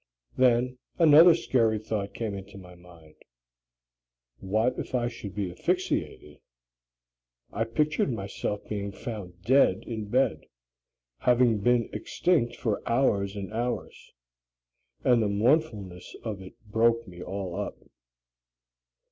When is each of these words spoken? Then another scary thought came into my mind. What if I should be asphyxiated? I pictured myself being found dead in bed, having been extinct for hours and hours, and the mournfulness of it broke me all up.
Then 0.35 0.79
another 0.97 1.35
scary 1.35 1.77
thought 1.77 2.15
came 2.15 2.33
into 2.33 2.57
my 2.57 2.73
mind. 2.73 3.13
What 4.39 4.79
if 4.79 4.95
I 4.95 5.07
should 5.07 5.35
be 5.35 5.51
asphyxiated? 5.51 6.39
I 7.51 7.65
pictured 7.65 8.11
myself 8.11 8.67
being 8.67 8.91
found 8.91 9.43
dead 9.43 9.83
in 9.83 10.05
bed, 10.07 10.47
having 11.19 11.59
been 11.59 11.87
extinct 11.93 12.55
for 12.55 12.81
hours 12.89 13.35
and 13.35 13.53
hours, 13.53 14.11
and 15.03 15.21
the 15.21 15.29
mournfulness 15.29 16.15
of 16.23 16.41
it 16.41 16.55
broke 16.65 17.07
me 17.07 17.21
all 17.21 17.55
up. 17.55 17.77